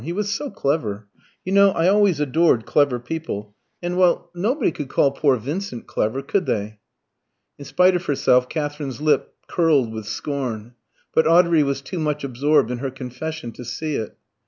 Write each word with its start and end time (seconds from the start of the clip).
He 0.03 0.13
was 0.13 0.31
so 0.33 0.49
clever. 0.49 1.05
You 1.45 1.51
know 1.51 1.69
I 1.73 1.87
always 1.87 2.19
adored 2.19 2.65
clever 2.65 2.97
people; 2.97 3.55
and, 3.83 3.95
well 3.97 4.31
nobody 4.33 4.71
could 4.71 4.89
call 4.89 5.11
poor 5.11 5.37
Vincent 5.37 5.85
clever, 5.85 6.23
could 6.23 6.47
they?" 6.47 6.79
In 7.59 7.65
spite 7.65 7.95
of 7.95 8.05
herself, 8.05 8.49
Katherine's 8.49 8.99
lip 8.99 9.35
curled 9.45 9.93
with 9.93 10.07
scorn. 10.07 10.73
But 11.13 11.27
Audrey 11.27 11.61
was 11.61 11.81
too 11.81 11.99
much 11.99 12.23
absorbed 12.23 12.71
in 12.71 12.79
her 12.79 12.89
confession 12.89 13.51
to 13.51 13.63
see 13.63 13.93
it. 13.95 14.17